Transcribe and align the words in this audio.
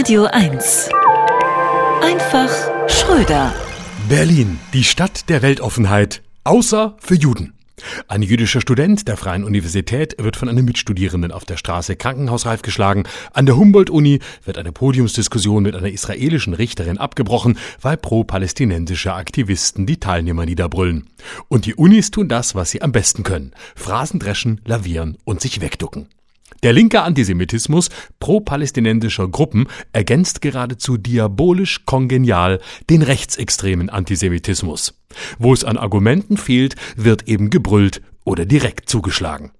Radio 0.00 0.24
1. 0.24 0.88
Einfach 2.00 2.48
Schröder. 2.88 3.52
Berlin, 4.08 4.58
die 4.72 4.82
Stadt 4.82 5.28
der 5.28 5.42
Weltoffenheit, 5.42 6.22
außer 6.42 6.96
für 6.98 7.16
Juden. 7.16 7.52
Ein 8.08 8.22
jüdischer 8.22 8.62
Student 8.62 9.06
der 9.08 9.18
Freien 9.18 9.44
Universität 9.44 10.14
wird 10.18 10.36
von 10.36 10.48
einem 10.48 10.64
Mitstudierenden 10.64 11.32
auf 11.32 11.44
der 11.44 11.58
Straße 11.58 11.96
krankenhausreif 11.96 12.62
geschlagen. 12.62 13.04
An 13.34 13.44
der 13.44 13.58
Humboldt-Uni 13.58 14.20
wird 14.46 14.56
eine 14.56 14.72
Podiumsdiskussion 14.72 15.64
mit 15.64 15.76
einer 15.76 15.90
israelischen 15.90 16.54
Richterin 16.54 16.96
abgebrochen, 16.96 17.58
weil 17.82 17.98
pro-palästinensische 17.98 19.12
Aktivisten 19.12 19.84
die 19.84 20.00
Teilnehmer 20.00 20.46
niederbrüllen. 20.46 21.10
Und 21.48 21.66
die 21.66 21.74
Unis 21.74 22.10
tun 22.10 22.30
das, 22.30 22.54
was 22.54 22.70
sie 22.70 22.80
am 22.80 22.92
besten 22.92 23.22
können. 23.22 23.52
Phrasen 23.76 24.18
dreschen, 24.18 24.62
lavieren 24.64 25.18
und 25.24 25.42
sich 25.42 25.60
wegducken. 25.60 26.08
Der 26.62 26.74
linke 26.74 27.02
Antisemitismus 27.02 27.88
pro-palästinensischer 28.18 29.28
Gruppen 29.28 29.66
ergänzt 29.92 30.42
geradezu 30.42 30.98
diabolisch 30.98 31.86
kongenial 31.86 32.60
den 32.90 33.00
rechtsextremen 33.00 33.88
Antisemitismus. 33.88 35.00
Wo 35.38 35.54
es 35.54 35.64
an 35.64 35.78
Argumenten 35.78 36.36
fehlt, 36.36 36.76
wird 36.96 37.28
eben 37.28 37.48
gebrüllt 37.48 38.02
oder 38.24 38.44
direkt 38.44 38.90
zugeschlagen. 38.90 39.52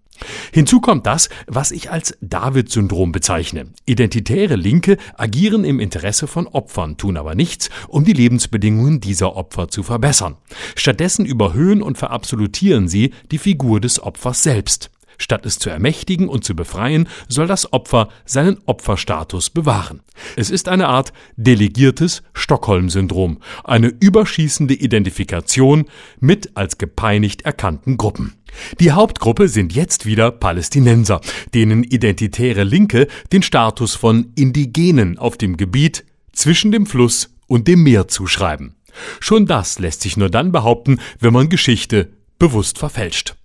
Hinzu 0.53 0.83
kommt 0.83 1.07
das, 1.07 1.31
was 1.47 1.71
ich 1.71 1.91
als 1.91 2.19
David-Syndrom 2.21 3.13
bezeichne. 3.13 3.69
Identitäre 3.87 4.57
Linke 4.57 4.99
agieren 5.17 5.65
im 5.65 5.81
Interesse 5.81 6.27
von 6.27 6.47
Opfern, 6.47 6.99
tun 6.99 7.17
aber 7.17 7.35
nichts, 7.35 7.71
um 7.89 8.05
die 8.05 8.13
Lebensbedingungen 8.13 9.01
dieser 9.01 9.37
Opfer 9.37 9.69
zu 9.69 9.83
verbessern. 9.83 10.37
Stattdessen 10.77 11.25
überhöhen 11.25 11.81
und 11.81 11.97
verabsolutieren 11.97 12.89
sie 12.89 13.15
die 13.31 13.39
Figur 13.39 13.81
des 13.81 14.03
Opfers 14.03 14.43
selbst. 14.43 14.91
Statt 15.21 15.45
es 15.45 15.59
zu 15.59 15.69
ermächtigen 15.69 16.31
und 16.31 16.45
zu 16.45 16.57
befreien, 16.57 17.07
soll 17.29 17.47
das 17.47 17.75
Opfer 17.75 18.09
seinen 18.25 18.57
Opferstatus 18.65 19.51
bewahren. 19.51 20.01
Es 20.35 20.51
ist 20.51 20.67
eine 20.67 20.89
Art 20.89 21.13
delegiertes 21.37 22.23
Stockholm-Syndrom, 22.33 23.39
eine 23.63 23.89
überschießende 24.01 24.73
Identifikation 24.73 25.85
mit 26.21 26.57
als 26.57 26.79
gepeinigt 26.79 27.43
erkannten 27.43 27.99
Gruppen. 27.99 28.33
Die 28.81 28.93
Hauptgruppe 28.93 29.49
sind 29.49 29.75
jetzt 29.75 30.07
wieder 30.07 30.31
Palästinenser, 30.31 31.21
denen 31.53 31.85
identitäre 31.85 32.65
Linke 32.65 33.07
den 33.31 33.43
Status 33.43 33.95
von 33.95 34.33
Indigenen 34.37 35.19
auf 35.19 35.37
dem 35.37 35.59
Gebiet 35.59 36.07
zwischen 36.33 36.73
dem 36.73 36.87
Fluss 36.87 37.37
und 37.47 37.69
dem 37.69 37.83
Meer 37.83 38.09
zuschreiben. 38.09 38.75
Schon 39.21 39.45
das 39.45 39.79
lässt 39.79 40.01
sich 40.01 40.17
nur 40.17 40.31
dann 40.31 40.51
behaupten, 40.51 40.99
wenn 41.19 41.35
man 41.35 41.51
Geschichte 41.51 42.09
bewusst 42.39 42.79
verfälscht. 42.79 43.37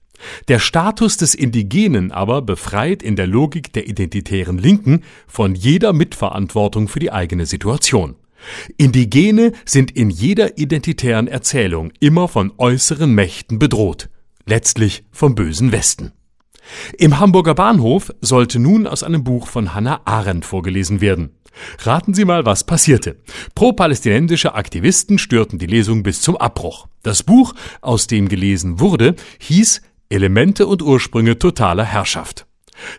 Der 0.47 0.59
Status 0.59 1.17
des 1.17 1.35
Indigenen 1.35 2.11
aber 2.11 2.41
befreit 2.41 3.03
in 3.03 3.15
der 3.15 3.27
Logik 3.27 3.73
der 3.73 3.87
identitären 3.87 4.57
Linken 4.57 5.03
von 5.27 5.55
jeder 5.55 5.93
Mitverantwortung 5.93 6.87
für 6.87 6.99
die 6.99 7.11
eigene 7.11 7.45
Situation. 7.45 8.15
Indigene 8.77 9.53
sind 9.65 9.91
in 9.91 10.09
jeder 10.09 10.57
identitären 10.57 11.27
Erzählung 11.27 11.91
immer 11.99 12.27
von 12.27 12.53
äußeren 12.57 13.13
Mächten 13.13 13.59
bedroht, 13.59 14.09
letztlich 14.45 15.03
vom 15.11 15.35
bösen 15.35 15.71
Westen. 15.71 16.11
Im 16.97 17.19
Hamburger 17.19 17.55
Bahnhof 17.55 18.11
sollte 18.21 18.59
nun 18.59 18.87
aus 18.87 19.03
einem 19.03 19.23
Buch 19.23 19.47
von 19.47 19.73
Hannah 19.73 20.01
Arendt 20.05 20.45
vorgelesen 20.45 21.01
werden. 21.01 21.31
Raten 21.79 22.13
Sie 22.13 22.25
mal, 22.25 22.45
was 22.45 22.65
passierte. 22.65 23.17
Pro-palästinensische 23.53 24.55
Aktivisten 24.55 25.17
störten 25.17 25.57
die 25.57 25.67
Lesung 25.67 26.03
bis 26.03 26.21
zum 26.21 26.35
Abbruch. 26.35 26.87
Das 27.01 27.23
Buch, 27.23 27.53
aus 27.81 28.07
dem 28.07 28.27
gelesen 28.27 28.79
wurde, 28.79 29.15
hieß 29.39 29.81
Elemente 30.15 30.65
und 30.65 30.81
Ursprünge 30.81 31.37
totaler 31.37 31.83
Herrschaft. 31.83 32.47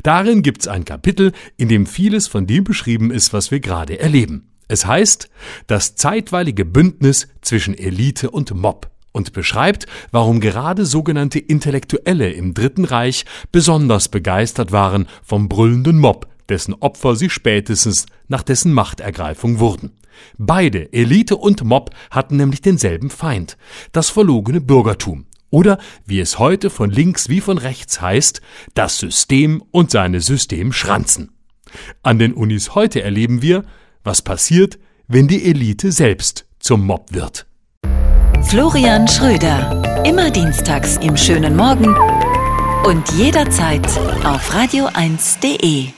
Darin 0.02 0.42
gibt's 0.42 0.68
ein 0.68 0.84
Kapitel, 0.84 1.32
in 1.56 1.68
dem 1.68 1.86
vieles 1.86 2.28
von 2.28 2.46
dem 2.46 2.64
beschrieben 2.64 3.10
ist, 3.10 3.32
was 3.32 3.50
wir 3.50 3.60
gerade 3.60 3.98
erleben. 3.98 4.50
Es 4.68 4.84
heißt 4.86 5.30
das 5.66 5.96
zeitweilige 5.96 6.64
Bündnis 6.64 7.28
zwischen 7.40 7.76
Elite 7.76 8.30
und 8.30 8.54
Mob 8.54 8.90
und 9.12 9.32
beschreibt, 9.32 9.86
warum 10.10 10.40
gerade 10.40 10.84
sogenannte 10.84 11.38
Intellektuelle 11.38 12.30
im 12.32 12.52
Dritten 12.52 12.84
Reich 12.84 13.24
besonders 13.50 14.08
begeistert 14.08 14.72
waren 14.72 15.08
vom 15.22 15.48
brüllenden 15.48 15.98
Mob, 15.98 16.28
dessen 16.48 16.74
Opfer 16.74 17.16
sie 17.16 17.30
spätestens 17.30 18.06
nach 18.28 18.42
dessen 18.42 18.72
Machtergreifung 18.72 19.58
wurden. 19.58 19.92
Beide, 20.36 20.92
Elite 20.92 21.36
und 21.36 21.64
Mob, 21.64 21.90
hatten 22.10 22.36
nämlich 22.36 22.60
denselben 22.60 23.10
Feind, 23.10 23.56
das 23.92 24.10
verlogene 24.10 24.60
Bürgertum, 24.60 25.26
oder, 25.50 25.78
wie 26.04 26.20
es 26.20 26.38
heute 26.38 26.70
von 26.70 26.90
links 26.90 27.28
wie 27.28 27.40
von 27.40 27.58
rechts 27.58 28.00
heißt, 28.00 28.40
das 28.74 28.98
System 28.98 29.62
und 29.70 29.90
seine 29.90 30.20
Systemschranzen. 30.20 31.32
An 32.02 32.18
den 32.18 32.32
Unis 32.34 32.74
heute 32.74 33.02
erleben 33.02 33.42
wir, 33.42 33.64
was 34.04 34.22
passiert, 34.22 34.78
wenn 35.08 35.28
die 35.28 35.44
Elite 35.44 35.92
selbst 35.92 36.46
zum 36.58 36.86
Mob 36.86 37.12
wird. 37.12 37.46
Florian 38.44 39.08
Schröder. 39.08 40.04
Immer 40.04 40.30
dienstags 40.30 40.98
im 40.98 41.16
schönen 41.16 41.56
Morgen 41.56 41.96
und 42.86 43.08
jederzeit 43.12 43.84
auf 44.24 44.54
radio1.de. 44.54 45.95